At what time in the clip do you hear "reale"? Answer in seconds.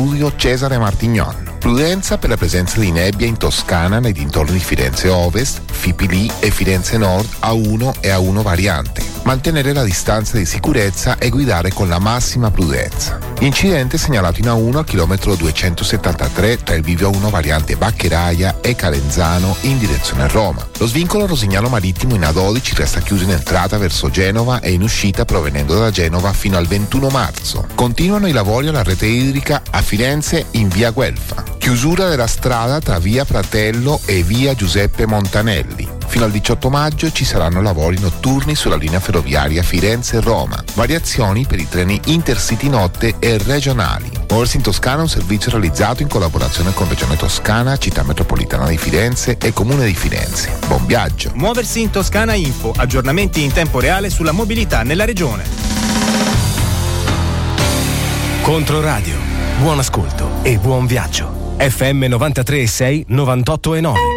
53.80-54.08